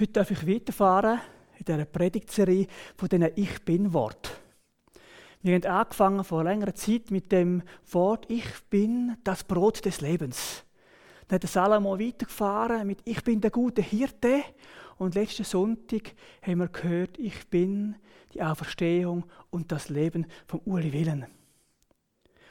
[0.00, 1.20] Heute darf ich weiterfahren
[1.58, 2.66] in dieser Predigtserie
[2.96, 4.30] von diesen Ich Bin-Wort.
[5.42, 10.64] Wir haben angefangen vor längerer Zeit mit dem Wort Ich bin das Brot des Lebens.
[11.28, 14.42] Dann hat Salomo weitergefahren mit Ich bin der gute Hirte.
[14.96, 17.96] Und letzten Sonntag haben wir gehört, ich bin
[18.32, 21.26] die Auferstehung und das Leben vom Uli Willen.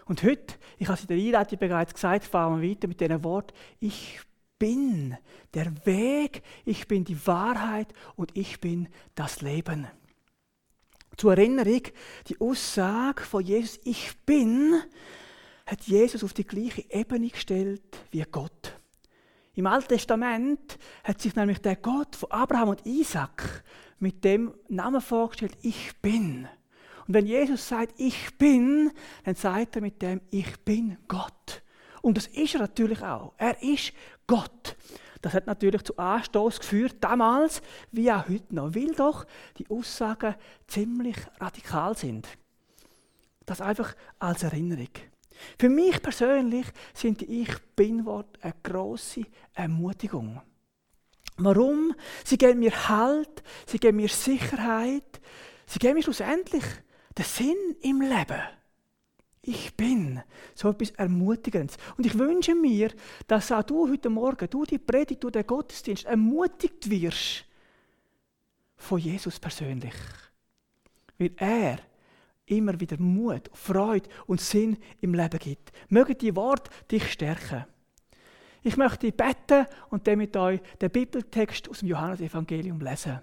[0.05, 3.23] Und heute, ich habe es in der Einleitung bereits gesagt, fahren wir weiter mit dem
[3.23, 4.19] Wort Ich
[4.59, 5.17] bin
[5.53, 9.87] der Weg, ich bin die Wahrheit und ich bin das Leben.
[11.17, 11.81] Zur Erinnerung,
[12.27, 14.81] die Aussage von Jesus, ich bin,
[15.65, 18.75] hat Jesus auf die gleiche Ebene gestellt wie Gott.
[19.55, 23.63] Im Alten Testament hat sich nämlich der Gott von Abraham und Isaac
[23.99, 26.47] mit dem Namen vorgestellt, ich bin.
[27.07, 28.91] Und wenn Jesus sagt, ich bin,
[29.25, 31.63] dann sagt er mit dem, ich bin Gott.
[32.01, 33.33] Und das ist er natürlich auch.
[33.37, 33.93] Er ist
[34.29, 34.77] Gott.
[35.23, 39.25] Das hat natürlich zu Anstoß geführt, damals wie auch heute noch, weil doch
[39.57, 40.35] die Aussagen
[40.67, 42.27] ziemlich radikal sind.
[43.47, 44.89] Das einfach als Erinnerung.
[45.57, 49.23] Für mich persönlich sind die Ich Bin-Worte eine grosse
[49.55, 50.41] Ermutigung.
[51.37, 51.95] Warum?
[52.23, 55.19] Sie geben mir Halt, sie geben mir Sicherheit,
[55.65, 56.63] sie geben mir schlussendlich
[57.17, 58.58] den Sinn im Leben.
[59.49, 60.21] Ich bin
[60.53, 61.75] so etwas Ermutigendes.
[61.97, 62.91] Und ich wünsche mir,
[63.25, 67.45] dass auch du heute Morgen, du die Predigt, du den Gottesdienst ermutigt wirst
[68.77, 69.95] von Jesus persönlich.
[71.17, 71.79] Weil er
[72.45, 75.71] immer wieder Mut, Freude und Sinn im Leben gibt.
[75.89, 77.65] Möge die Worte dich stärken.
[78.61, 83.19] Ich möchte beten und dann mit euch den Bibeltext aus dem Johannesevangelium lesen.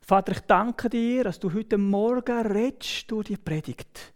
[0.00, 4.12] Vater, ich danke dir, dass du heute Morgen redest durch die Predigt.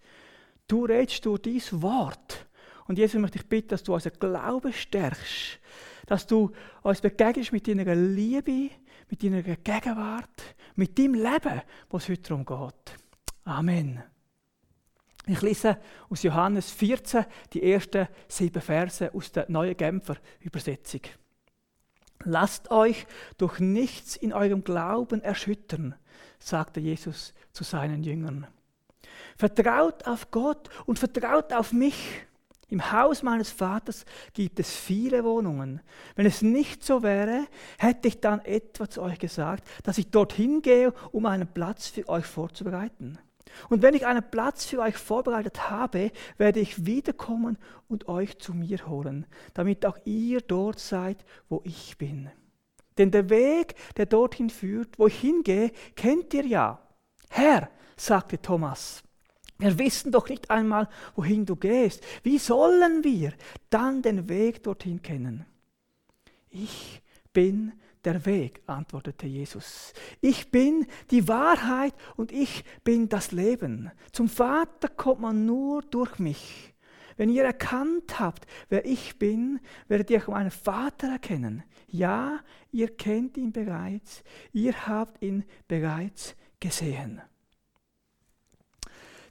[0.69, 2.47] Du redest durch dein Wort.
[2.87, 5.59] Und Jesus möchte ich bitten, dass du unseren Glauben stärkst.
[6.07, 8.71] Dass du uns begegnest mit deiner Liebe,
[9.09, 12.99] mit deiner Gegenwart, mit deinem Leben, was heute darum geht.
[13.45, 14.03] Amen.
[15.29, 15.79] Ich lese
[16.09, 21.01] aus Johannes 14 die ersten sieben Verse aus der Neuen Genfer Übersetzung.
[22.25, 23.07] Lasst euch
[23.37, 25.97] durch nichts in eurem Glauben erschüttern,
[26.39, 28.47] sagte Jesus zu seinen Jüngern.
[29.37, 32.23] Vertraut auf Gott und vertraut auf mich.
[32.69, 35.81] Im Haus meines Vaters gibt es viele Wohnungen.
[36.17, 37.47] Wenn es nicht so wäre,
[37.79, 42.09] hätte ich dann etwa zu euch gesagt, dass ich dorthin gehe, um einen Platz für
[42.09, 43.19] euch vorzubereiten.
[43.69, 47.57] Und wenn ich einen Platz für euch vorbereitet habe, werde ich wiederkommen
[47.89, 52.31] und euch zu mir holen, damit auch ihr dort seid, wo ich bin.
[52.99, 56.83] Denn der Weg, der dorthin führt, wo ich hingehe, kennt ihr ja.
[57.31, 59.03] Herr, sagte Thomas,
[59.59, 62.03] wir wissen doch nicht einmal, wohin du gehst.
[62.23, 63.33] Wie sollen wir
[63.71, 65.47] dann den Weg dorthin kennen?
[66.51, 67.03] Ich
[67.33, 67.73] bin
[68.05, 69.93] der Weg, antwortete Jesus.
[70.21, 73.91] Ich bin die Wahrheit und ich bin das Leben.
[74.13, 76.75] Zum Vater kommt man nur durch mich.
[77.17, 81.65] Wenn ihr erkannt habt, wer ich bin, werdet ihr auch meinen Vater erkennen.
[81.89, 82.41] Ja,
[82.73, 87.23] ihr kennt ihn bereits, ihr habt ihn bereits gesehen.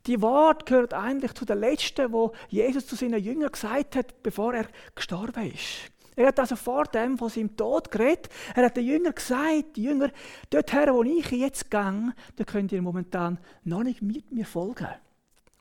[0.08, 4.54] Die Wort gehört eigentlich zu der letzten, wo Jesus zu seinen Jüngern gesagt hat, bevor
[4.54, 5.92] er gestorben ist.
[6.16, 8.30] Er hat also vor dem von seinem Tod geredet.
[8.56, 10.12] Er hat den Jüngern gesagt, die Jünger,
[10.50, 14.88] dorthin, wo ich jetzt gehe, da könnt ihr momentan noch nicht mit mir folgen.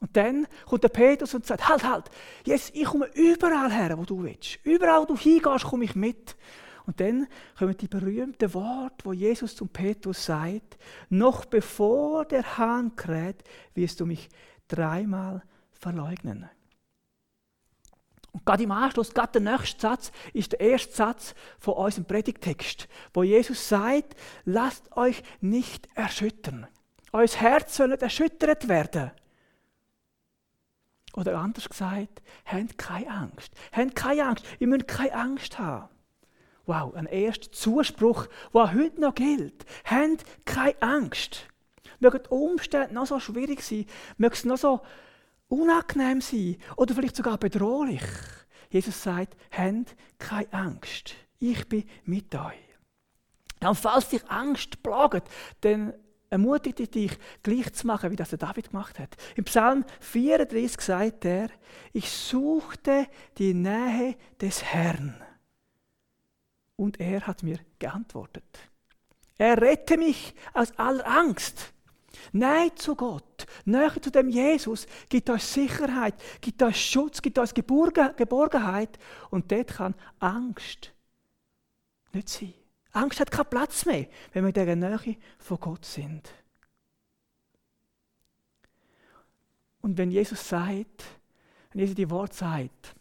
[0.00, 2.10] Und dann kommt der Petrus und sagt, halt, halt,
[2.44, 4.58] jetzt, ich komme überall her, wo du willst.
[4.62, 6.36] Überall, wo du hingehst, komme ich mit.
[6.86, 7.26] Und dann
[7.58, 10.76] kommen die berühmten Worte, wo Jesus zum Petrus sagt,
[11.08, 13.42] noch bevor der Hahn kräht,
[13.74, 14.28] wirst du mich
[14.68, 16.48] dreimal verleugnen.
[18.32, 22.88] Und gerade im Anschluss, gerade der nächste Satz, ist der erste Satz von unserem Predigtext,
[23.14, 26.66] wo Jesus sagt, lasst euch nicht erschüttern.
[27.12, 29.12] Euer Herz soll nicht erschüttert werden.
[31.14, 33.52] Oder anders gesagt, habt keine Angst.
[33.70, 34.44] Habt keine Angst.
[34.58, 35.93] Ihr müsst keine Angst haben.
[36.66, 39.64] Wow, ein erster Zuspruch, der heute noch gilt.
[39.84, 41.46] Habt keine Angst.
[42.00, 44.80] Mögen die Umstände noch so schwierig sein, mögen es noch so
[45.48, 48.02] unangenehm sein oder vielleicht sogar bedrohlich.
[48.70, 51.14] Jesus sagt, habt keine Angst.
[51.38, 52.54] Ich bin mit euch.
[53.60, 55.28] Und falls dich Angst plagt,
[55.60, 55.94] dann
[56.30, 57.12] ermutige dich,
[57.42, 59.16] gleich zu machen, wie das der David gemacht hat.
[59.36, 61.48] Im Psalm 34 sagt er,
[61.92, 63.06] ich suchte
[63.38, 65.23] die Nähe des Herrn
[66.76, 68.44] und er hat mir geantwortet.
[69.38, 71.72] Er rette mich aus aller Angst.
[72.32, 77.52] Nein zu Gott, näher zu dem Jesus, gibt euch Sicherheit, gibt euch Schutz, gibt euch
[77.54, 78.98] Geborgenheit
[79.30, 80.92] und dort kann Angst
[82.12, 82.54] nicht sein.
[82.92, 86.30] Angst hat keinen Platz mehr, wenn wir in dieser Nähe von Gott sind.
[89.80, 91.04] Und wenn Jesus sagt,
[91.72, 92.94] wenn Jesus die Wort sagt,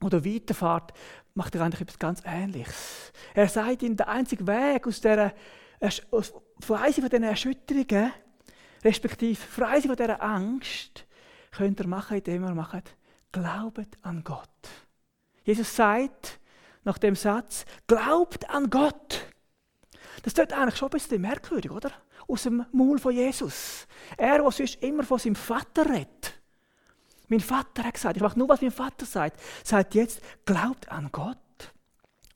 [0.00, 0.92] oder weiterfahrt,
[1.36, 3.12] macht er eigentlich etwas ganz Ähnliches.
[3.34, 5.32] Er sagt ihnen, der einzige Weg aus dieser,
[6.60, 8.12] frei von diesen Erschütterungen,
[8.82, 11.04] respektive frei von dieser Angst,
[11.50, 12.96] könnt ihr machen, indem ihr macht,
[13.32, 14.48] glaubet an Gott.
[15.44, 16.40] Jesus sagt
[16.84, 19.26] nach dem Satz, glaubt an Gott.
[20.22, 21.92] Das tut eigentlich schon ein bisschen merkwürdig, oder?
[22.26, 23.86] Aus dem Maul von Jesus.
[24.16, 26.35] Er, der sonst immer von seinem Vater redet.
[27.28, 29.40] Mein Vater hat gesagt, ich mache nur, was mein Vater sagt.
[29.64, 31.38] Sagt jetzt, glaubt an Gott.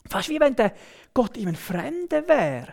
[0.07, 0.75] Fast wie wenn der
[1.15, 2.73] Gott ihm ein Fremder wäre.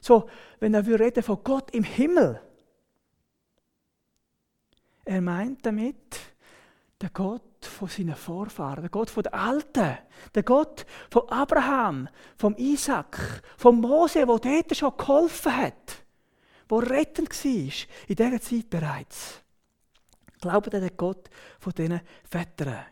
[0.00, 0.28] So,
[0.60, 2.40] wenn er reden von Gott im Himmel.
[5.04, 6.18] Er meint damit
[7.00, 9.98] der Gott von seinen Vorfahren, der Gott von den Alten,
[10.34, 16.04] der Gott von Abraham, vom Isaac, vom Mose, wo dort schon geholfen hat,
[16.68, 17.72] wo rettend war,
[18.08, 19.42] in dieser Zeit bereits.
[20.40, 22.84] Glaubt an den Gott von diesen Vätern.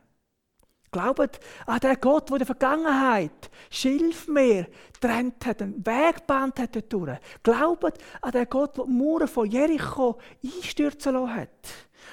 [0.90, 6.74] Glaubt an den Gott, der in der Vergangenheit Schilfmeer getrennt hat, einen Weg gebannt hat
[6.74, 11.48] dort Glaubt an den Gott, der die Mauern von Jericho einstürzen lassen hat.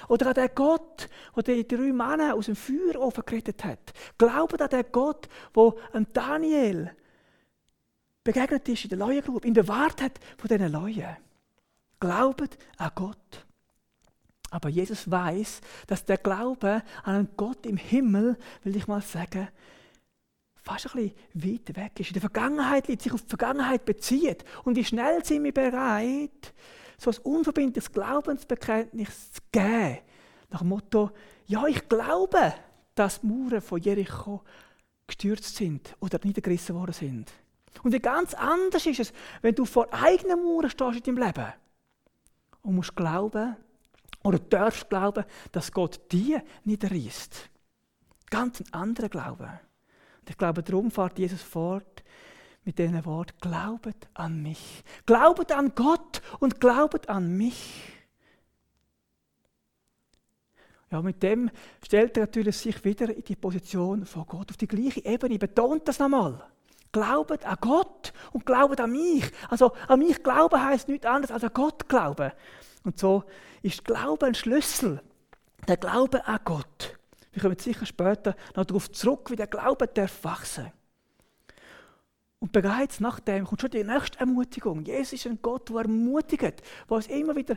[0.09, 3.93] Oder an den Gott, der die drei Männer aus dem Feuerofen gerettet hat.
[4.17, 6.91] Glaubt an den Gott, der Daniel
[8.23, 11.17] begegnet ist in der Leuengrube, ihn bewahrt hat von diesen Leuen.
[11.99, 13.45] Glaubt an Gott.
[14.53, 19.47] Aber Jesus weiß, dass der Glaube an einen Gott im Himmel, will ich mal sagen,
[20.61, 22.09] fast ein bisschen weit weg ist.
[22.09, 24.45] In der Vergangenheit liegt, sich auf die Vergangenheit bezieht.
[24.63, 26.53] Und wie schnell sind wir bereit,
[26.99, 29.97] so ein unverbindliches Glaubensbekenntnis zu geben.
[30.51, 31.09] Nach dem Motto,
[31.47, 32.53] ja, ich glaube,
[32.93, 34.43] dass die Mauern von Jericho
[35.07, 37.33] gestürzt sind oder niedergerissen worden sind.
[37.81, 41.53] Und wie ganz anders ist es, wenn du vor eigenen Mauern stehst in deinem Leben
[42.61, 43.57] und musst glauben,
[44.23, 47.49] oder darfst glauben, dass Gott die niederreißt.
[48.29, 49.59] Ganz ein anderer Glaube.
[50.21, 52.03] Und ich glaube, darum fährt Jesus fort
[52.65, 54.83] mit diesem Wort, glaubet an mich.
[55.05, 57.93] Glaubet an Gott und glaubet an mich.
[60.89, 61.49] Ja, mit dem
[61.83, 65.39] stellt er natürlich sich wieder in die Position von Gott, auf die gleiche Ebene.
[65.39, 66.41] Betont das nochmal.
[66.91, 69.29] Glaubet an Gott und glaubet an mich.
[69.49, 72.31] Also an mich glauben heißt nichts anderes als an Gott glauben.
[72.83, 73.23] Und so
[73.61, 75.01] ist Glaube ein Schlüssel.
[75.67, 76.97] Der Glaube an Gott.
[77.31, 80.71] Wir kommen sicher später noch darauf zurück, wie der Glaube darf wachsen.
[82.39, 84.83] Und bereits nach dem kommt schon die nächste Ermutigung.
[84.83, 86.57] Jesus ist ein Gott, der ermutigt, der
[86.89, 87.55] uns immer wieder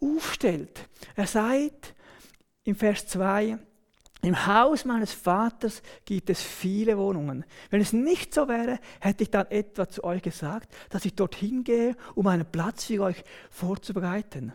[0.00, 0.88] aufstellt.
[1.16, 1.94] Er sagt
[2.62, 3.58] im Vers 2,
[4.22, 7.44] im Haus meines Vaters gibt es viele Wohnungen.
[7.70, 11.62] Wenn es nicht so wäre, hätte ich dann etwa zu euch gesagt, dass ich dorthin
[11.64, 14.52] gehe, um einen Platz für euch vorzubereiten.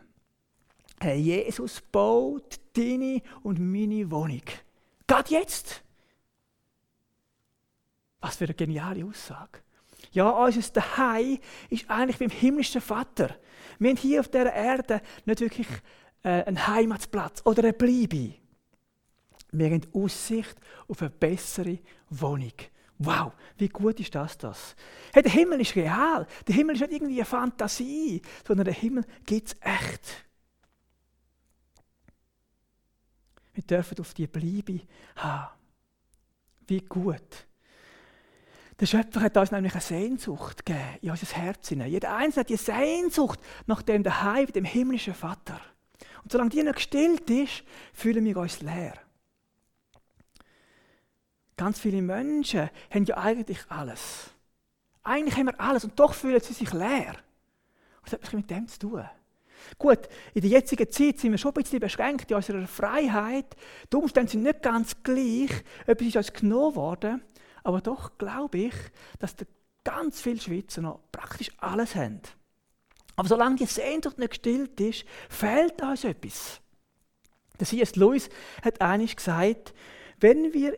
[1.04, 4.42] Herr Jesus baut deine und meine Wohnung.
[5.06, 5.84] Gerade jetzt.
[8.22, 9.60] Was für eine geniale Aussage.
[10.14, 11.40] Ja, unser Daheim
[11.70, 13.36] ist eigentlich beim himmlischen Vater.
[13.80, 15.68] Wir haben hier auf dieser Erde nicht wirklich
[16.24, 18.36] äh, einen Heimatsplatz oder eine Bleibe.
[19.52, 20.56] Wir haben Aussicht
[20.88, 21.80] auf eine bessere
[22.10, 22.54] Wohnung.
[23.00, 24.38] Wow, wie gut ist das?
[24.38, 24.76] das?
[25.12, 26.26] Hey, der Himmel ist real.
[26.48, 30.26] Der Himmel ist nicht irgendwie eine Fantasie, sondern der Himmel gibt es echt.
[33.54, 34.82] Wir dürfen auf die Bleibe
[35.16, 35.54] haben.
[36.68, 37.48] Wie gut.
[38.80, 41.70] Der Schöpfer hat uns nämlich eine Sehnsucht gegeben in unser Herz.
[41.70, 45.60] Jeder Einzelne hat die Sehnsucht nach dem Daheim, dem himmlischen Vater.
[46.24, 48.96] Und solange die nicht gestillt ist, fühlen wir uns leer.
[51.56, 54.32] Ganz viele Menschen haben ja eigentlich alles.
[55.04, 57.16] Eigentlich haben wir alles und doch fühlen sie sich leer.
[58.04, 59.06] Das hat etwas mit dem zu tun.
[59.78, 60.00] Gut,
[60.34, 63.56] in der jetzigen Zeit sind wir schon ein bisschen beschränkt in unserer Freiheit.
[63.92, 65.52] Die Umstände sind nicht ganz gleich.
[65.86, 67.22] Etwas ist uns genommen worden.
[67.64, 68.74] Aber doch glaube ich,
[69.20, 69.36] dass
[69.84, 72.22] ganz viele Schweizer noch praktisch alles haben.
[73.16, 76.62] Aber solange die Sehnsucht nicht gestillt ist, fehlt uns etwas.
[77.60, 77.96] Der C.S.
[77.96, 78.30] Lewis
[78.64, 79.74] hat eigentlich gesagt,
[80.20, 80.78] wenn wir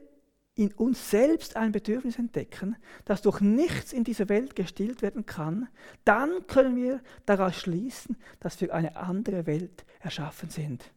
[0.55, 5.67] in uns selbst ein Bedürfnis entdecken, das durch nichts in dieser Welt gestillt werden kann,
[6.05, 10.91] dann können wir daraus schließen, dass wir eine andere Welt erschaffen sind.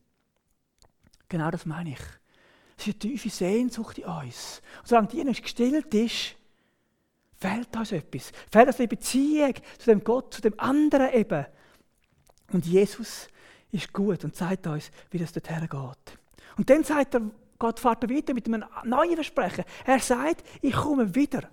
[1.29, 2.01] Genau das meine ich.
[2.79, 4.63] Es ist eine tiefe Sehnsucht in uns.
[4.79, 6.37] Und solange die nicht gestillt ist,
[7.35, 8.31] fehlt uns etwas.
[8.51, 11.47] Fehlt uns eine Beziehung zu dem Gott, zu dem anderen eben.
[12.53, 13.29] Und Jesus
[13.73, 16.19] ist gut und zeigt uns, wie das dorthin geht.
[16.57, 19.65] Und dann sagt er, Gott fährt weiter mit einem neuen Versprechen.
[19.85, 21.49] Er sagt, ich komme wieder.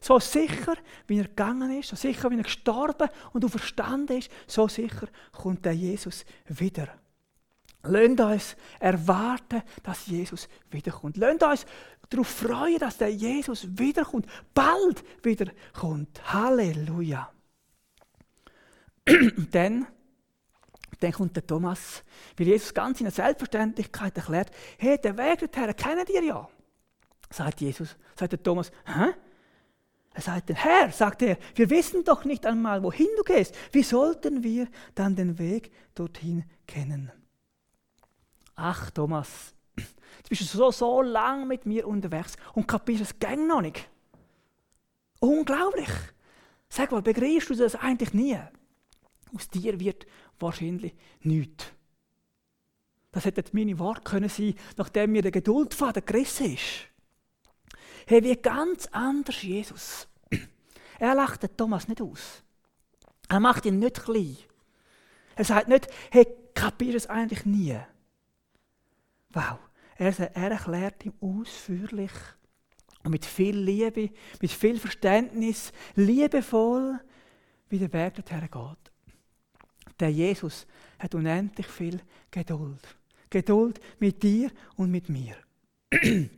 [0.00, 0.74] So sicher,
[1.06, 5.64] wie er gegangen ist, so sicher, wie er gestorben und verstanden ist, so sicher kommt
[5.64, 6.88] der Jesus wieder.
[7.84, 11.16] Lasst uns erwarten, dass Jesus wiederkommt.
[11.16, 11.66] Lasst uns
[12.08, 16.20] darauf freuen, dass der Jesus wiederkommt, bald wiederkommt.
[16.32, 17.30] Halleluja.
[19.06, 19.86] Und dann,
[21.00, 22.02] dann kommt der Thomas,
[22.36, 26.48] weil Jesus ganz in der Selbstverständlichkeit erklärt, hey, der Weg dorthin kennen ihr ja.
[27.30, 29.14] Sagt Jesus, sagt der Thomas, hä?
[30.16, 33.56] Er sagt, Herr, sagt er, wir wissen doch nicht einmal, wohin du gehst.
[33.72, 37.10] Wie sollten wir dann den Weg dorthin kennen?
[38.54, 43.48] Ach, Thomas, jetzt bist du so, so lang mit mir unterwegs und kapierst es gang
[43.48, 43.88] noch nicht.
[45.18, 45.90] Unglaublich.
[46.68, 48.38] Sag mal, begreifst du das eigentlich nie?
[49.34, 50.06] Aus dir wird
[50.38, 51.66] wahrscheinlich nichts.
[53.12, 54.30] Das hätten meine Worte können
[54.76, 56.88] nachdem mir der Geduldfaden gerissen ist.
[58.06, 60.08] Hey, wie ganz anders Jesus.
[60.98, 62.42] Er lacht den Thomas nicht aus.
[63.28, 64.36] Er macht ihn nicht klein.
[65.36, 67.78] Er sagt nicht, hey, kapierst es eigentlich nie.
[69.30, 69.58] Wow.
[69.96, 72.12] Er, er erklärt ihm ausführlich
[73.04, 74.10] und mit viel Liebe,
[74.40, 76.98] mit viel Verständnis, liebevoll,
[77.68, 78.93] wie der Weg dorthin geht.
[80.00, 80.66] Der Jesus
[80.98, 82.96] hat unendlich viel Geduld.
[83.30, 85.36] Geduld mit dir und mit mir.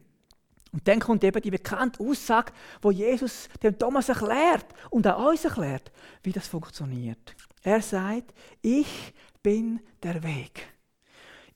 [0.73, 5.43] Und dann kommt eben die bekannte Aussage, wo Jesus dem Thomas erklärt und auch uns
[5.43, 5.91] erklärt,
[6.23, 7.35] wie das funktioniert.
[7.63, 10.69] Er sagt, ich bin der Weg.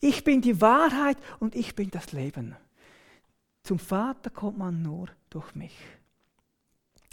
[0.00, 2.57] Ich bin die Wahrheit und ich bin das Leben.
[3.62, 5.76] Zum Vater kommt man nur durch mich.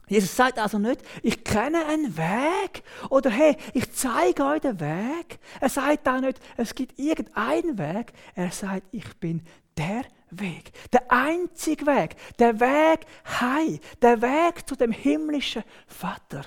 [0.07, 5.39] Jesus sagt also nicht, ich kenne einen Weg oder hey, ich zeige euch den Weg.
[5.59, 8.13] Er sagt auch nicht, es gibt irgendeinen Weg.
[8.33, 9.45] Er sagt, ich bin
[9.77, 10.71] der Weg.
[10.93, 12.15] Der einzige Weg.
[12.39, 13.05] Der Weg
[13.39, 13.79] heim.
[14.01, 16.45] Der Weg zu dem himmlischen Vater.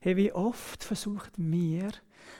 [0.00, 1.90] Hey, wie oft versucht mir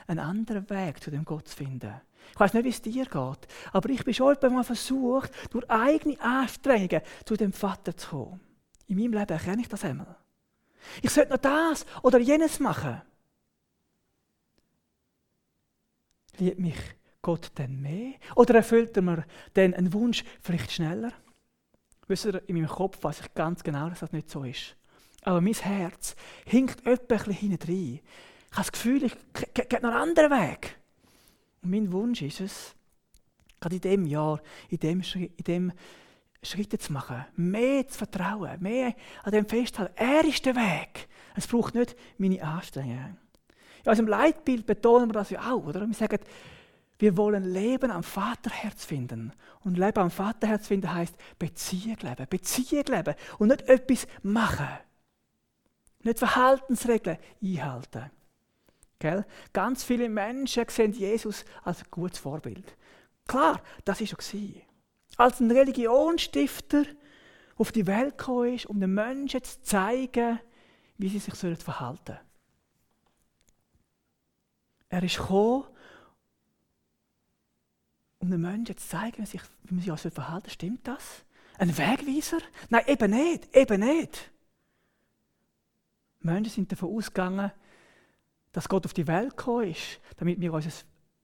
[0.07, 2.01] einen anderen Weg zu dem Gott zu finden.
[2.33, 6.21] Ich weiß nicht, wie es dir geht, aber ich bin schon einmal versucht, durch eigene
[6.21, 8.50] Anstrengungen zu dem Vater zu kommen.
[8.91, 10.17] In meinem Leben erkenne ich das einmal.
[11.01, 13.01] Ich sollte noch das oder jenes machen.
[16.39, 16.77] Liebt mich
[17.23, 18.15] Gott denn mehr?
[18.35, 21.13] Oder erfüllt er mir dann einen Wunsch vielleicht schneller?
[22.09, 24.75] Wisst ihr, in meinem Kopf weiß ich ganz genau, dass das nicht so ist.
[25.23, 28.01] Aber mein Herz hinkt etwa ein bisschen hinten rein.
[28.51, 29.17] Ich habe das Gefühl, ich
[29.55, 30.81] gehe noch einen anderen Weg.
[31.63, 32.75] Und mein Wunsch ist es,
[33.61, 35.73] gerade in dem Jahr, in dem, in dem
[36.43, 39.95] Schritte zu machen, mehr zu vertrauen, mehr an dem festhalten.
[39.97, 41.09] Er ist der Weg.
[41.35, 43.19] Es braucht nicht meine Anstrengungen.
[43.85, 45.87] Ja, also im Leitbild betonen wir das ja auch, oder?
[45.87, 46.19] Wir sagen,
[46.99, 49.33] wir wollen Leben am Vaterherz finden.
[49.65, 54.69] Und Leben am Vaterherz finden heißt Beziehung leben, Beziehung leben und nicht etwas machen.
[56.03, 58.11] Nicht Verhaltensregeln einhalten.
[58.99, 59.25] Gell?
[59.53, 62.77] Ganz viele Menschen sehen Jesus als gutes Vorbild.
[63.27, 64.63] Klar, das war schon.
[65.17, 66.85] Als ein Religionsstifter
[67.57, 70.41] auf die Welt gekommen ist, um den Menschen zu zeigen,
[70.99, 72.19] wie sie sich verhalten sollen.
[74.89, 75.65] Er ist gekommen,
[78.19, 80.53] um den Menschen zu zeigen, wie, man sich verhalten soll.
[80.53, 81.25] Stimmt das?
[81.59, 82.39] Ein Wegweiser?
[82.71, 84.31] Nein, eben nicht, eben nicht.
[86.21, 87.53] Menschen sind davon ausgegangen,
[88.53, 90.71] dass Gott auf die Welt gekommen ist, damit wir unser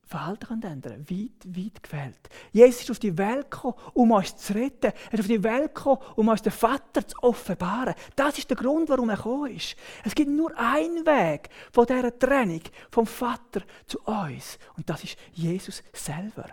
[0.06, 1.10] Verhalten ändern können.
[1.10, 2.30] Weit, weit gefällt.
[2.52, 4.92] Jesus ist auf die Welt gekommen, um uns zu retten.
[5.10, 7.94] Er ist auf die Welt gekommen, um uns den Vater zu offenbaren.
[8.14, 9.76] Das ist der Grund, warum er gekommen ist.
[10.04, 14.58] Es gibt nur einen Weg von dieser Trennung vom Vater zu uns.
[14.76, 16.46] Und das ist Jesus selber.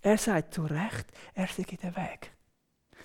[0.00, 2.32] Er sagt zu Recht, er sei der Weg.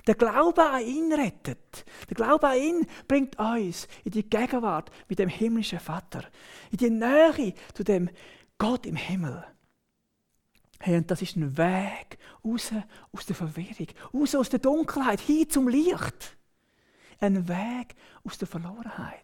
[0.06, 1.86] Der Glaube an ihn rettet.
[2.10, 6.25] Der Glaube an ihn bringt uns in die Gegenwart mit dem himmlischen Vater.
[6.72, 8.10] In die Nähe zu dem
[8.58, 9.44] Gott im Himmel.
[10.86, 12.74] Hey, und das ist ein Weg raus
[13.13, 16.36] aus der Verwirrung, raus aus der Dunkelheit, hin zum Licht.
[17.22, 19.24] Ein Weg aus der Verlorenheit.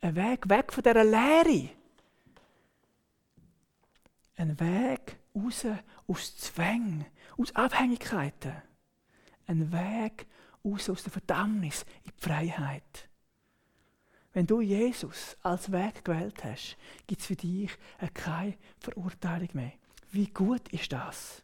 [0.00, 1.70] Ein Weg weg von dieser Leere.
[4.34, 5.66] Ein Weg raus
[6.08, 7.06] aus Zwängen,
[7.38, 8.56] aus Abhängigkeiten.
[9.46, 10.26] Ein Weg
[10.64, 13.08] raus aus der Verdammnis in die Freiheit.
[14.32, 16.76] Wenn du Jesus als Weg gewählt hast,
[17.06, 17.70] gibt es für dich
[18.12, 19.74] keine Verurteilung mehr.
[20.14, 21.42] Wie gut ist das?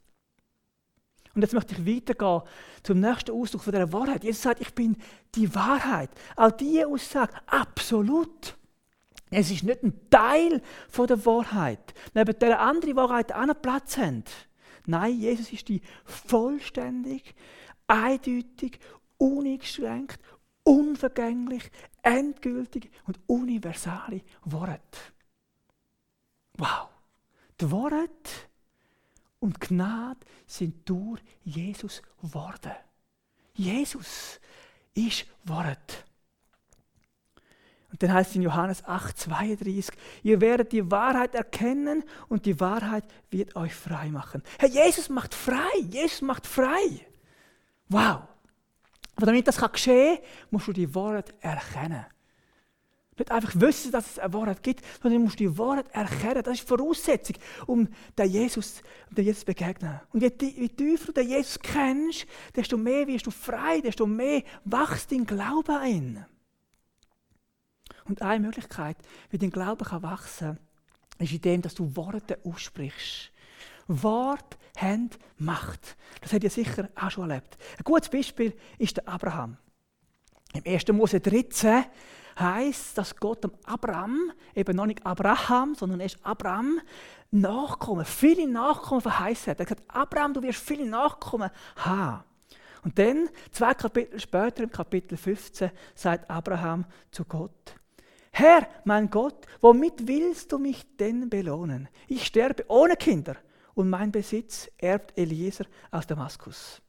[1.35, 2.43] Und jetzt möchte ich weitergehen
[2.85, 4.23] zum nächsten Ausdruck von dieser Wahrheit.
[4.23, 4.97] Jesus sagt, ich bin
[5.35, 6.11] die Wahrheit.
[6.37, 8.57] Auch diese Aussage, absolut.
[9.29, 13.97] Es ist nicht ein Teil von der Wahrheit, neben der andere Wahrheit auch noch Platz
[13.97, 14.23] haben.
[14.87, 17.35] Nein, Jesus ist die vollständig,
[17.89, 18.79] eindeutig,
[19.19, 20.21] uneingeschränkt,
[20.63, 21.71] unvergänglich,
[22.03, 25.13] endgültig und universale Wort.
[26.57, 26.89] Wow!
[27.61, 28.40] Die Wort
[29.41, 32.73] und Gnade sind durch Jesus geworden.
[33.55, 34.41] Jesus
[34.95, 36.05] ist Wort.
[37.91, 42.61] Und dann heißt es in Johannes 8, 32, ihr werdet die Wahrheit erkennen und die
[42.61, 44.43] Wahrheit wird euch frei machen.
[44.59, 47.07] Herr, Jesus macht frei, Jesus macht frei.
[47.89, 48.23] Wow.
[49.17, 52.07] Aber damit das geschehen kann, musst du die Wahrheit erkennen.
[53.21, 56.43] Nicht einfach wissen, dass es eine Wahrheit gibt, sondern du musst die Wahrheit erkennen.
[56.43, 57.37] Das ist die Voraussetzung,
[57.67, 57.87] um
[58.17, 60.01] den Jesus, um den Jesus zu begegnen.
[60.11, 64.43] Und je, je tiefer du den Jesus kennst, desto mehr wirst du frei, desto mehr
[64.65, 66.25] wächst dein Glaube ein.
[68.07, 68.97] Und eine Möglichkeit,
[69.29, 70.57] wie dein Glaube kann wachsen
[71.19, 73.33] kann, ist in dem, dass du Worte aussprichst.
[73.87, 75.95] Wort haben Macht.
[76.23, 77.59] Das habt ihr sicher auch schon erlebt.
[77.77, 79.59] Ein gutes Beispiel ist der Abraham.
[80.55, 80.89] Im 1.
[80.89, 81.85] Mose 13
[82.41, 86.81] heißt, dass Gott dem Abraham, eben noch nicht Abraham, sondern erst Abraham,
[87.33, 89.61] Nachkommen, viele Nachkommen verheißen hat.
[89.61, 92.25] Er hat gesagt, Abraham, du wirst viele Nachkommen haben.
[92.83, 97.75] Und dann, zwei Kapitel später, im Kapitel 15, sagt Abraham zu Gott,
[98.33, 101.89] Herr, mein Gott, womit willst du mich denn belohnen?
[102.09, 103.37] Ich sterbe ohne Kinder
[103.75, 106.81] und mein Besitz erbt Eliezer aus Damaskus.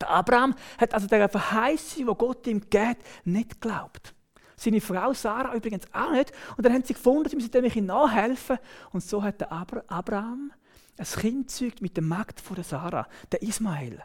[0.00, 4.14] Der Abraham hat also der Verheißung, wo Gott ihm geht, nicht geglaubt.
[4.56, 6.32] Seine Frau Sarah übrigens auch nicht.
[6.56, 8.58] Und dann haben sie gefunden, sie müssen dem nachhelfen.
[8.90, 10.52] Und so hat der Abraham
[10.98, 14.02] ein Kind gezeugt mit der Magd von der Sarah, der Ismael.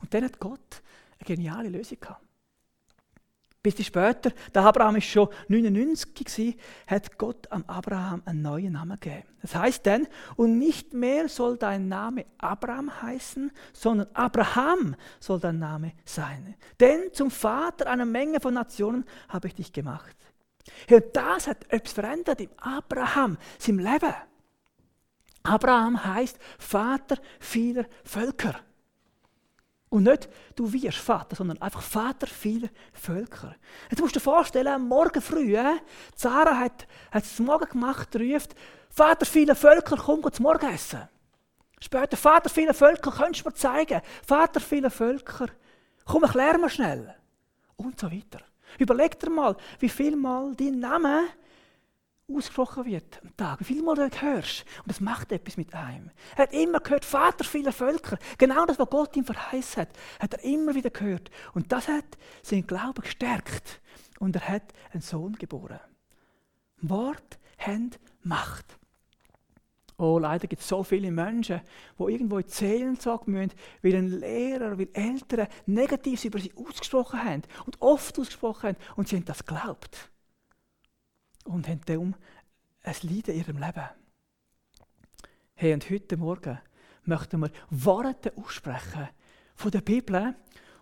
[0.00, 0.82] Und dann hat Gott
[1.18, 2.27] eine geniale Lösung gehabt.
[3.70, 6.54] Bisschen später, der Abraham ist schon 99 gewesen,
[6.86, 9.24] hat Gott am Abraham einen neuen Namen gegeben.
[9.42, 10.06] Das heißt dann,
[10.36, 16.56] und nicht mehr soll dein Name Abraham heißen, sondern Abraham soll dein Name sein.
[16.80, 20.16] Denn zum Vater einer Menge von Nationen habe ich dich gemacht.
[20.90, 24.14] Und das hat etwas verändert im Abraham, seinem Leben.
[25.42, 28.60] Abraham heißt Vater vieler Völker.
[29.90, 33.54] Und nicht, du wirst Vater, sondern einfach Vater vieler Völker.
[33.90, 35.78] Jetzt musst du dir vorstellen, morgen früh, äh,
[36.14, 38.54] Sarah hat, hat es Morgen gemacht, ruft,
[38.90, 41.08] Vater vieler Völker, komm zum Morgenessen.
[41.80, 44.00] Später, Vater vieler Völker, könntest du mir zeigen?
[44.26, 45.46] Vater vieler Völker,
[46.04, 47.14] komm, erklär mir schnell.
[47.76, 48.40] Und so weiter.
[48.78, 51.28] Überleg dir mal, wie viel Mal dein Name
[52.34, 54.64] ausgesprochen wird am Tag, wie viel Mal du hörst.
[54.82, 56.10] Und das macht etwas mit einem.
[56.36, 58.18] Er hat immer gehört, Vater vieler Völker.
[58.36, 61.30] Genau das, was Gott ihm verheißen hat, hat er immer wieder gehört.
[61.54, 62.04] Und das hat
[62.42, 63.80] seinen Glauben gestärkt.
[64.18, 65.80] Und er hat einen Sohn geboren.
[66.80, 67.90] Wort haben
[68.22, 68.78] Macht.
[69.96, 71.60] Oh, leider gibt es so viele Menschen,
[71.98, 77.24] die irgendwo in die Seelensorge müssen, weil ein Lehrer, weil Eltern Negatives über sie ausgesprochen
[77.24, 80.08] haben und oft ausgesprochen haben und sie haben das geglaubt
[81.48, 82.14] und haben darum
[82.82, 83.88] ein Leiden in ihrem Leben.
[85.54, 86.58] Hey, und heute Morgen
[87.04, 89.08] möchten wir Worte aussprechen
[89.54, 90.36] von der Bibel,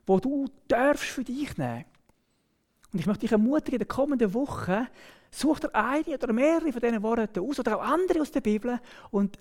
[0.07, 1.85] wo du darfst für dich nehmen.
[2.92, 4.87] Und ich möchte dich ermutigen, in den kommenden Wochen
[5.31, 8.81] such dir eine oder mehrere von diesen Worten aus oder auch andere aus der Bibel
[9.11, 9.38] und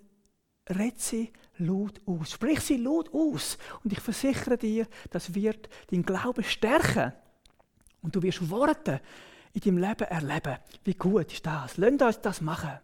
[0.70, 2.32] red sie laut aus.
[2.32, 3.58] Sprich sie laut aus.
[3.84, 7.14] Und ich versichere dir, das wird deinen Glauben stärken.
[8.02, 9.02] Und du wirst Worte
[9.56, 10.58] in deinem Leben erleben.
[10.84, 11.78] Wie gut ist das?
[11.78, 12.80] Lasst uns das machen.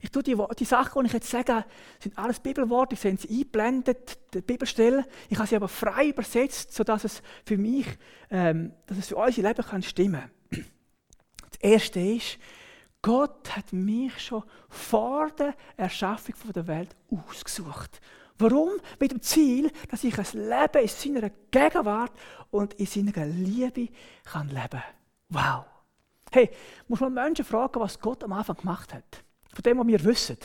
[0.00, 1.64] Ich tue die, die Sachen, die ich jetzt sage,
[1.98, 5.04] sind alles Bibelworte, ich sehe sie eingeblendet, die Bibelstellen.
[5.28, 7.86] Ich habe sie aber frei übersetzt, sodass es für mich,
[8.30, 10.64] ähm, dass es für unser Leben kann stimmen kann.
[11.50, 12.38] Das Erste ist,
[13.02, 18.00] Gott hat mich schon vor der Erschaffung der Welt ausgesucht.
[18.38, 18.72] Warum?
[19.00, 22.12] Mit dem Ziel, dass ich ein Leben in seiner Gegenwart
[22.50, 23.88] und in seiner Liebe
[24.24, 24.82] kann leben
[25.28, 25.64] Wow.
[26.30, 26.50] Hey,
[26.88, 29.24] muss man Menschen fragen, was Gott am Anfang gemacht hat?
[29.52, 30.36] Von dem, was wir wissen.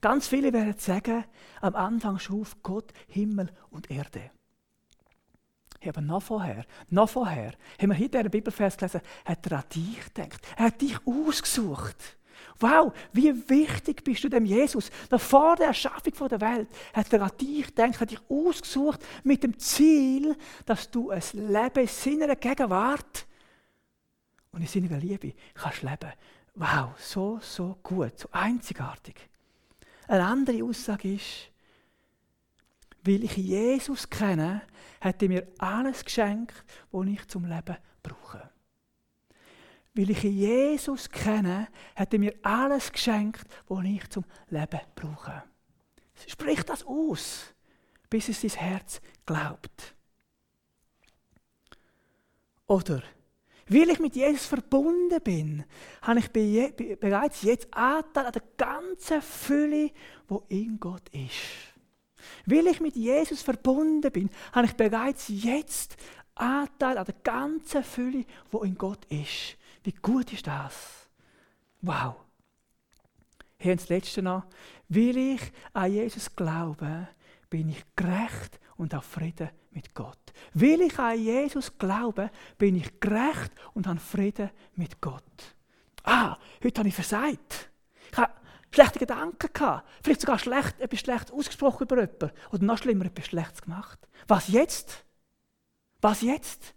[0.00, 1.24] Ganz viele werden sagen,
[1.60, 4.30] am Anfang schuf Gott Himmel und Erde.
[5.80, 9.58] Hey, aber noch vorher, noch vorher, haben wir hier in diesem Bibelvers gelesen, hat er
[9.58, 10.40] an dich gedacht.
[10.56, 11.96] Er hat dich ausgesucht.
[12.58, 14.90] Wow, wie wichtig bist du dem Jesus?
[15.10, 19.42] Noch vor der Erschaffung der Welt hat er an dich gedacht, hat dich ausgesucht mit
[19.42, 23.26] dem Ziel, dass du ein Leben in seiner Gegenwart
[24.52, 26.12] und in seiner Liebe kannst leben.
[26.54, 29.28] Wow, so, so gut, so einzigartig.
[30.08, 31.50] Eine andere Aussage ist,
[33.02, 34.62] weil ich Jesus kenne,
[35.00, 38.49] hat er mir alles geschenkt, was ich zum Leben brauche.
[39.94, 45.42] Weil ich Jesus kenne, hat er mir alles geschenkt, was ich zum Leben brauche.
[46.26, 47.52] Sprich das aus,
[48.08, 49.94] bis es dein Herz glaubt.
[52.66, 53.02] Oder
[53.72, 55.64] weil ich mit Jesus verbunden bin,
[56.02, 59.92] habe ich bereits jetzt Anteil an der ganzen Fülle,
[60.26, 61.70] wo in Gott ist.
[62.46, 65.96] Weil ich mit Jesus verbunden bin, habe ich bereits jetzt
[66.34, 69.56] Anteil an der ganzen Fülle, wo in Gott ist.
[69.82, 71.08] Wie gut ist das?
[71.80, 72.16] Wow.
[73.58, 74.44] Hier das Letzte noch.
[74.88, 77.08] Weil ich an Jesus glaube,
[77.48, 80.18] bin ich gerecht und auf Frieden mit Gott.
[80.54, 85.22] Weil ich an Jesus glaube, bin ich gerecht und habe Frieden mit Gott.
[86.04, 87.70] Ah, heute habe ich versagt.
[88.10, 88.32] Ich habe
[88.72, 89.88] schlechte Gedanken gehabt.
[90.02, 92.30] Vielleicht sogar schlecht, etwas schlecht ausgesprochen über jemanden.
[92.52, 93.98] Oder noch schlimmer, etwas Schlechtes gemacht.
[94.26, 95.04] Was jetzt?
[96.00, 96.74] Was jetzt?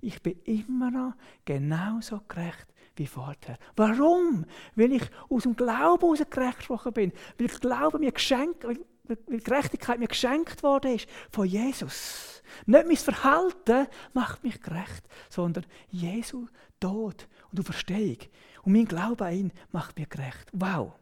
[0.00, 3.58] Ich bin immer noch genauso gerecht wie vorher.
[3.76, 4.44] Warum?
[4.74, 7.12] Weil ich aus dem Glauben heraus gerecht gesprochen bin.
[7.38, 12.42] Weil ich Glaube mir geschenkt, weil Gerechtigkeit mir geschenkt worden ist von Jesus.
[12.66, 16.46] Nicht mein Verhalten macht mich gerecht, sondern Jesu
[16.78, 18.18] Tod und Auferstehung.
[18.62, 20.48] Und mein Glaube an ihn macht mich gerecht.
[20.52, 20.92] Wow.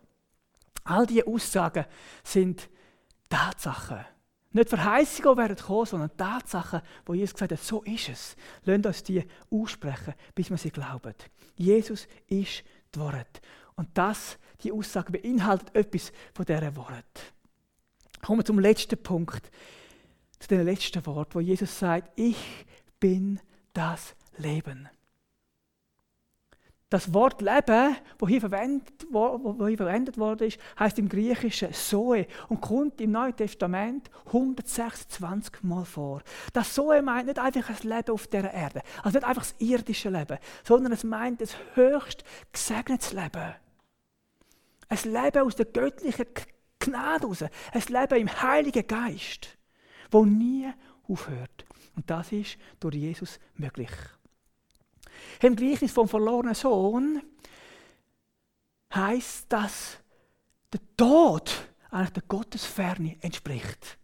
[0.84, 1.84] All diese Aussagen
[2.22, 2.68] sind
[3.28, 4.04] Tatsachen.
[4.50, 8.36] Nicht Verheißungen, werden kommen, sondern Tatsachen, wo Jesus gesagt hat, so ist es.
[8.64, 11.14] Lasst uns die aussprechen, bis wir sie glauben.
[11.56, 13.42] Jesus ist die Wort.
[13.76, 17.32] Und das, die Aussage beinhaltet etwas von dieser Wort.
[18.22, 19.50] Kommen wir zum letzten Punkt,
[20.38, 22.38] zu dem letzten Wort, wo Jesus sagt, ich
[22.98, 23.40] bin
[23.72, 24.88] das Leben.
[26.90, 31.72] Das Wort Leben, wo hier verwendet, wo, wo hier verwendet worden ist, heißt im Griechischen
[31.74, 36.22] Zoe und kommt im Neuen Testament 126 Mal vor.
[36.54, 40.08] Das Zoe meint nicht einfach das Leben auf der Erde, also nicht einfach das irdische
[40.08, 43.54] Leben, sondern es meint das höchst gesegnetes Leben.
[44.88, 46.26] Ein Leben aus der göttlichen
[46.78, 47.42] Gnade raus.
[47.42, 49.58] Ein Leben im Heiligen Geist,
[50.10, 50.72] wo nie
[51.06, 51.66] aufhört.
[51.96, 53.90] Und das ist durch Jesus möglich.
[55.42, 57.22] Im Gleichnis vom verlorenen Sohn
[58.94, 59.98] heißt, dass
[60.72, 63.98] der Tod eigentlich der Gottesferne entspricht.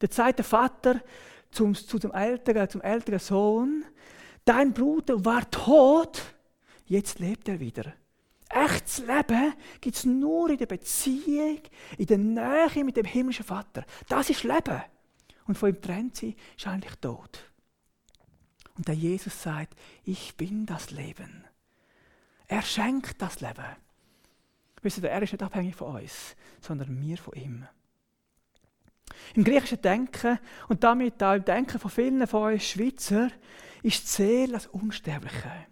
[0.00, 1.00] Der der Vater
[1.50, 3.84] zum, zu dem älteren, zum älteren Sohn,
[4.44, 6.22] dein Bruder war tot,
[6.86, 7.92] jetzt lebt er wieder.
[8.48, 11.60] Echtes Leben gibt es nur in der Beziehung,
[11.98, 13.84] in der Nähe mit dem himmlischen Vater.
[14.08, 14.82] Das ist Leben.
[15.46, 17.40] Und von ihm trennt sie ist eigentlich tot.
[18.78, 21.44] Und der Jesus sagt, ich bin das Leben.
[22.46, 23.64] Er schenkt das Leben.
[24.80, 27.66] Wisst ihr, er ist nicht abhängig von uns, sondern wir von ihm.
[29.34, 30.38] Im griechischen Denken
[30.68, 33.30] und damit auch im Denken von vielen von uns Schweizer
[33.82, 35.66] ist die Seele das Unsterbliche.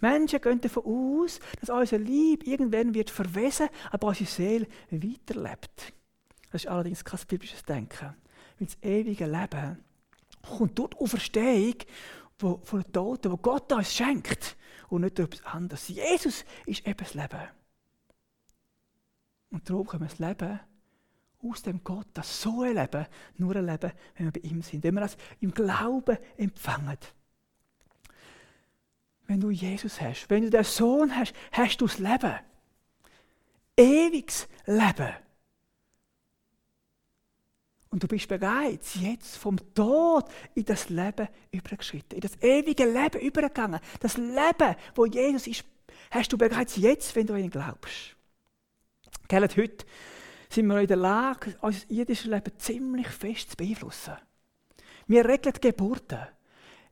[0.00, 5.92] Menschen gehen davon aus, dass unser Lieb irgendwann wird verwesen, aber unsere Seele weiterlebt.
[6.50, 8.14] Das ist allerdings kein biblisches Denken.
[8.58, 9.84] Weil das ewige Leben
[10.42, 11.74] kommt durch die Auferstehung
[12.38, 14.56] von den Toten, wo Gott uns schenkt
[14.88, 15.88] und nicht etwas anderes.
[15.88, 17.48] Jesus ist eben das Leben.
[19.50, 20.60] Und darum können wir das Leben
[21.42, 22.88] aus dem Gott, das so ein
[23.36, 26.98] nur ein Leben, wenn wir bei ihm sind, wenn wir das im Glauben empfangen.
[29.26, 32.34] Wenn du Jesus hast, wenn du den Sohn hast, hast du das Leben.
[33.76, 35.14] Ewiges Leben.
[37.90, 43.20] Und du bist bereits jetzt vom Tod in das Leben übergeschritten, in das ewige Leben
[43.20, 43.80] übergegangen.
[44.00, 45.64] Das Leben, wo Jesus ist,
[46.10, 48.14] hast du bereits jetzt, wenn du an ihn glaubst.
[49.28, 49.86] Gell, heute
[50.50, 54.14] sind wir in der Lage, unser irdisches Leben ziemlich fest zu beeinflussen.
[55.06, 56.26] Wir regeln Geburten.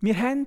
[0.01, 0.47] Wir haben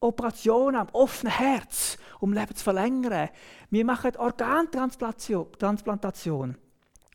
[0.00, 3.28] Operationen am offenen Herz, um Leben zu verlängern.
[3.70, 6.56] Wir machen Organtransplantation.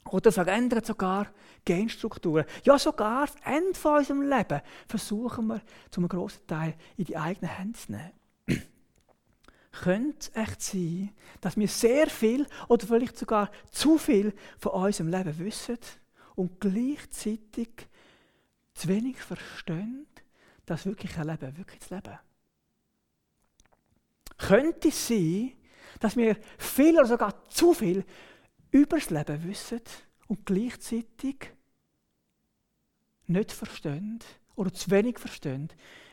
[0.06, 1.28] Oder verändern sogar
[1.64, 2.46] Genstrukturen.
[2.64, 5.62] Ja, sogar das Ende von unserem Leben versuchen wir
[5.92, 8.12] zum grossen Teil in die eigenen Hände zu nehmen.
[9.72, 15.38] Könnte echt sein, dass wir sehr viel oder vielleicht sogar zu viel von unserem Leben
[15.40, 15.78] wissen
[16.36, 17.70] und gleichzeitig
[18.74, 20.08] zu wenig verstehen,
[20.66, 22.18] dass wirklich ein Leben wirklich zu leben?
[24.38, 25.52] Könnte es sein,
[26.00, 28.04] dass wir viel oder sogar zu viel
[28.72, 29.82] über das Leben wissen
[30.28, 31.54] und gleichzeitig
[33.28, 34.20] nicht verstehen
[34.56, 35.70] oder zu wenig verstehen,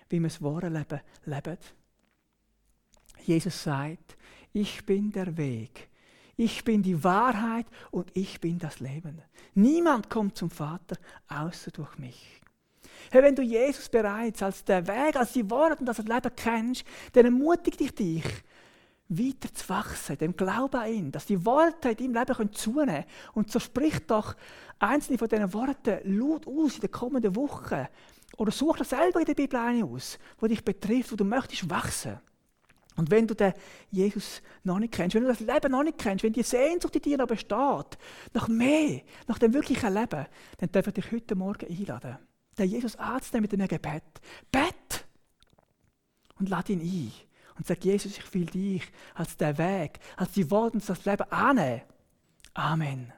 [0.09, 1.59] wie wir das wahre Leben leben.
[3.25, 4.17] Jesus sagt,
[4.53, 5.89] ich bin der Weg,
[6.37, 9.21] ich bin die Wahrheit und ich bin das Leben.
[9.55, 10.97] Niemand kommt zum Vater
[11.29, 12.41] außer durch mich.
[13.11, 16.37] Hey, wenn du Jesus bereits als der Weg, als die Wahrheit und als das Leben
[16.37, 18.25] kennst, dann ermutigt dich dich,
[19.09, 23.05] weiter zu wachsen, dem Glauben an ihn, dass die Worte in deinem Leben zunehmen können.
[23.33, 24.37] Und so spricht doch
[24.79, 27.87] einzelne von diesen Worten laut aus in den kommenden Wochen
[28.37, 31.69] Oder such das selber in der Bibel eine aus, wo dich betrifft, wo du möchtest
[31.71, 32.21] wachsen.
[32.97, 33.55] Und wenn du den
[33.91, 37.03] Jesus noch nicht kennst, wenn du das Leben noch nicht kennst, wenn die Sehnsucht in
[37.03, 37.99] dir noch besteht,
[38.35, 40.27] nach mehr, nach dem wirklichen Leben,
[40.59, 42.19] dann darf ich dich heute Morgen einladen,
[42.59, 44.03] den Jesus anzunehmen mit einem Gebet.
[44.51, 45.07] Bett!
[46.41, 47.28] Und lad ihn ein.
[47.59, 51.83] Und sag, Jesus, ich will dich als der Weg, als die Worte, das Leben annehmen.
[52.55, 53.13] Amen.